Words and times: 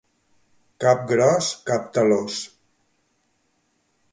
Cap 0.83 1.03
gros, 1.11 1.49
cap 1.67 1.85
talòs. 1.99 2.41